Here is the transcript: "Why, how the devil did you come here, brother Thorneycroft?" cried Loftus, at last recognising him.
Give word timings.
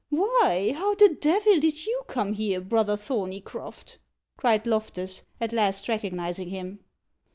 "Why, 0.09 0.73
how 0.75 0.95
the 0.95 1.09
devil 1.09 1.59
did 1.59 1.85
you 1.85 2.01
come 2.07 2.33
here, 2.33 2.59
brother 2.59 2.97
Thorneycroft?" 2.97 3.99
cried 4.35 4.65
Loftus, 4.65 5.21
at 5.39 5.53
last 5.53 5.87
recognising 5.87 6.49
him. 6.49 6.79